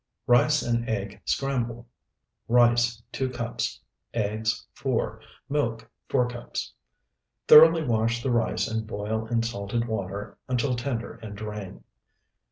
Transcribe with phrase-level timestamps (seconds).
[0.25, 1.87] RICE AND EGG SCRAMBLE
[2.47, 3.79] Rice, 2 cups.
[4.15, 5.21] Eggs, 4.
[5.47, 6.73] Milk, 4 cups.
[7.47, 11.83] Thoroughly wash the rice and boil in salted water until tender and drain.